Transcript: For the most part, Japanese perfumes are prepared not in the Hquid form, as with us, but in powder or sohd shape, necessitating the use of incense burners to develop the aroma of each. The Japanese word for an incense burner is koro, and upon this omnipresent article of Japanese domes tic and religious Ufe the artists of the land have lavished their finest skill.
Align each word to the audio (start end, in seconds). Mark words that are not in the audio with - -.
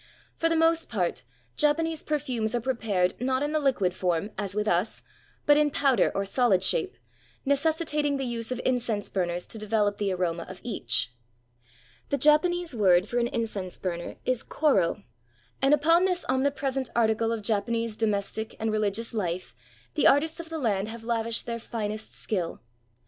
For 0.35 0.49
the 0.49 0.55
most 0.55 0.89
part, 0.89 1.21
Japanese 1.55 2.01
perfumes 2.01 2.55
are 2.55 2.59
prepared 2.59 3.13
not 3.21 3.43
in 3.43 3.51
the 3.51 3.59
Hquid 3.61 3.93
form, 3.93 4.31
as 4.35 4.55
with 4.55 4.67
us, 4.67 5.03
but 5.45 5.57
in 5.57 5.69
powder 5.69 6.11
or 6.15 6.23
sohd 6.23 6.63
shape, 6.63 6.97
necessitating 7.45 8.17
the 8.17 8.25
use 8.25 8.51
of 8.51 8.59
incense 8.65 9.09
burners 9.09 9.45
to 9.45 9.59
develop 9.59 9.97
the 9.99 10.11
aroma 10.11 10.47
of 10.49 10.59
each. 10.63 11.13
The 12.09 12.17
Japanese 12.17 12.73
word 12.73 13.07
for 13.07 13.19
an 13.19 13.27
incense 13.27 13.77
burner 13.77 14.15
is 14.25 14.41
koro, 14.41 15.03
and 15.61 15.71
upon 15.71 16.05
this 16.05 16.25
omnipresent 16.27 16.89
article 16.95 17.31
of 17.31 17.43
Japanese 17.43 17.95
domes 17.95 18.33
tic 18.33 18.55
and 18.59 18.71
religious 18.71 19.13
Ufe 19.13 19.53
the 19.93 20.07
artists 20.07 20.39
of 20.39 20.49
the 20.49 20.57
land 20.57 20.87
have 20.87 21.03
lavished 21.03 21.45
their 21.45 21.59
finest 21.59 22.15
skill. 22.15 22.59